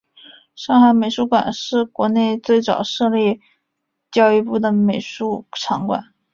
[0.55, 3.39] 上海美术馆是国内最早设立
[4.09, 6.11] 教育部的美术场馆。